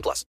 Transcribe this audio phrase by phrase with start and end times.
[0.00, 0.26] plus.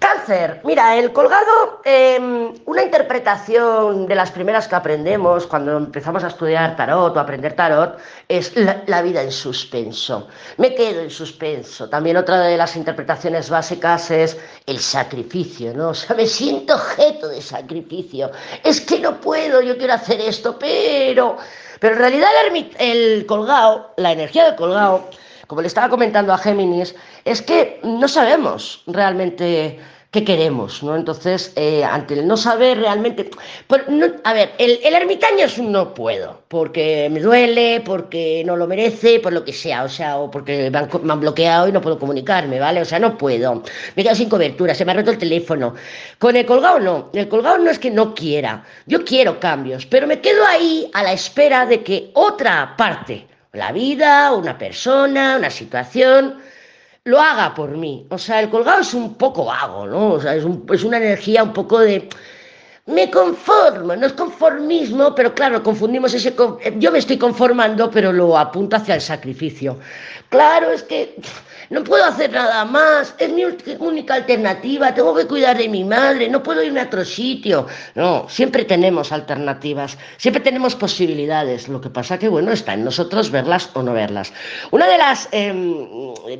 [0.00, 0.62] Cáncer.
[0.64, 2.18] Mira, el colgado, eh,
[2.64, 7.98] una interpretación de las primeras que aprendemos cuando empezamos a estudiar tarot o aprender tarot
[8.26, 10.28] es la, vida en suspenso.
[10.56, 11.90] Me quedo en suspenso.
[11.90, 15.90] También otra de las interpretaciones básicas es el sacrificio, ¿no?
[15.90, 18.30] O sea, me siento objeto de sacrificio.
[18.64, 21.36] Es que no puedo, yo quiero hacer esto, pero...
[21.78, 22.28] Pero en realidad
[22.78, 25.08] el colgado, la energía del colgado,
[25.50, 29.80] como le estaba comentando a Géminis, es que no sabemos realmente
[30.12, 30.94] qué queremos, ¿no?
[30.94, 33.28] Entonces, eh, ante el no saber realmente...
[34.22, 38.68] a ver, el, el ermitaño es un no puedo, porque me duele, porque no lo
[38.68, 41.72] merece, por lo que sea, o sea, o porque me han, me han bloqueado y
[41.72, 42.80] no puedo comunicarme, ¿vale?
[42.80, 43.56] O sea, no puedo.
[43.56, 43.62] Me
[43.96, 45.74] he quedado sin cobertura, se me ha roto el teléfono.
[46.20, 50.06] Con el colgado no, el colgado no es que no quiera, yo quiero cambios, pero
[50.06, 55.50] me quedo ahí a la espera de que otra parte, la vida, una persona, una
[55.50, 56.40] situación,
[57.04, 58.06] lo haga por mí.
[58.10, 60.12] O sea, el colgado es un poco vago, ¿no?
[60.12, 62.08] O sea, es, un- es una energía un poco de...
[62.90, 66.34] Me conformo, no es conformismo, pero claro, confundimos ese...
[66.34, 69.78] con- eh, Yo me estoy conformando, pero lo apunto hacia el sacrificio.
[70.28, 71.14] Claro, es que
[71.70, 73.44] no puedo hacer nada más, es mi
[73.78, 77.66] única alternativa, tengo que cuidar de mi madre, no puedo irme a otro sitio.
[77.94, 81.68] No, siempre tenemos alternativas, siempre tenemos posibilidades.
[81.68, 84.32] Lo que pasa que, bueno, está en nosotros verlas o no verlas.
[84.72, 85.86] Una de las em,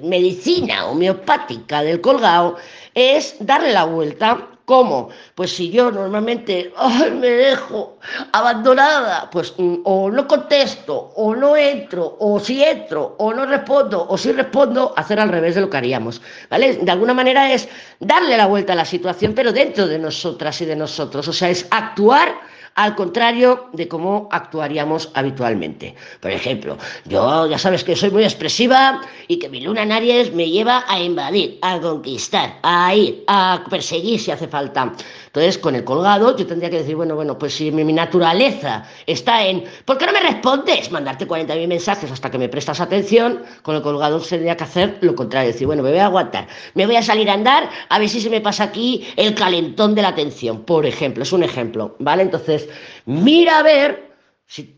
[0.03, 2.57] medicina homeopática del colgado
[2.95, 4.49] es darle la vuelta.
[4.71, 5.09] ¿Cómo?
[5.35, 7.99] Pues si yo normalmente ay, me dejo
[8.31, 14.07] abandonada, pues mm, o no contesto, o no entro, o si entro, o no respondo,
[14.09, 16.23] o si respondo, hacer al revés de lo que haríamos.
[16.49, 16.77] ¿Vale?
[16.77, 17.69] De alguna manera es
[17.99, 21.27] darle la vuelta a la situación, pero dentro de nosotras y de nosotros.
[21.27, 22.37] O sea, es actuar
[22.81, 25.95] al contrario de cómo actuaríamos habitualmente.
[26.21, 30.33] Por ejemplo, yo ya sabes que soy muy expresiva y que mi luna en Aries
[30.33, 34.95] me lleva a invadir, a conquistar, a ir, a perseguir si hace falta.
[35.33, 39.47] Entonces, con el colgado, yo tendría que decir, bueno, bueno, pues si mi, naturaleza está
[39.47, 40.91] en, ¿por qué no me respondes?
[40.91, 45.15] Mandarte 40.000 mensajes hasta que me prestas atención, con el colgado tendría que hacer lo
[45.15, 48.09] contrario, decir, bueno, me voy a aguantar, me voy a salir a andar, a ver
[48.09, 51.95] si se me pasa aquí el calentón de la atención, por ejemplo, es un ejemplo,
[52.01, 52.23] ¿vale?
[52.25, 52.69] Entonces,
[53.07, 54.11] mira a ver
[54.47, 54.75] si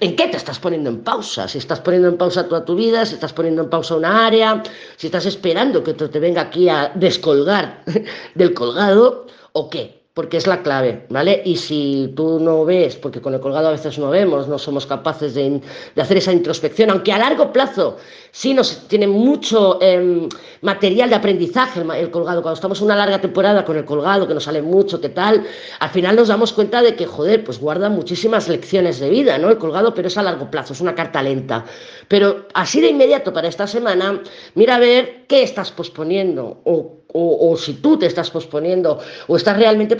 [0.00, 1.48] ¿En qué te estás poniendo en pausa?
[1.48, 4.62] Si estás poniendo en pausa toda tu vida, si estás poniendo en pausa una área,
[4.96, 7.82] si estás esperando que otro te venga aquí a descolgar
[8.34, 10.01] del colgado, ¿o qué?
[10.14, 11.40] Porque es la clave, ¿vale?
[11.42, 14.84] Y si tú no ves, porque con el colgado a veces no vemos, no somos
[14.84, 15.62] capaces de,
[15.94, 17.96] de hacer esa introspección, aunque a largo plazo
[18.30, 20.28] sí nos tiene mucho eh,
[20.62, 24.34] material de aprendizaje el, el, colgado, cuando estamos una larga temporada con el colgado, que
[24.34, 25.46] nos sale mucho, que tal,
[25.78, 29.48] al final nos damos cuenta de que, joder, pues guarda muchísimas lecciones de vida, ¿no?
[29.48, 31.64] El colgado, pero es a largo plazo, es una carta lenta.
[32.08, 34.22] Pero así de inmediato para esta semana,
[34.54, 39.36] mira a ver qué estás posponiendo o o, o, si tú te estás posponiendo o
[39.36, 39.96] estás realmente